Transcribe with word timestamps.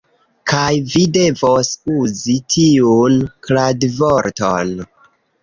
Kaj 0.51 0.69
vi 0.93 1.03
devos 1.17 1.69
uzi 1.97 2.39
tiun 2.55 3.21
kradvorton. 3.49 4.75